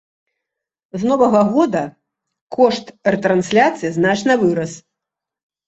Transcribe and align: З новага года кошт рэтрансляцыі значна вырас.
З 1.01 1.11
новага 1.11 1.41
года 1.57 1.83
кошт 2.57 2.85
рэтрансляцыі 3.13 3.95
значна 4.01 4.41
вырас. 4.43 4.77